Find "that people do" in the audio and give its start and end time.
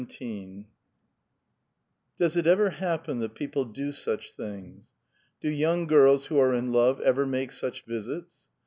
3.19-3.91